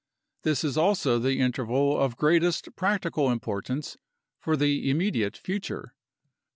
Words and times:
This 0.41 0.63
is 0.63 0.79
also 0.79 1.19
the 1.19 1.37
interval 1.39 1.95
of 1.95 2.17
greatest 2.17 2.75
practical 2.75 3.29
importance 3.31 3.97
for 4.39 4.57
the 4.57 4.89
immediate 4.89 5.37
future. 5.37 5.93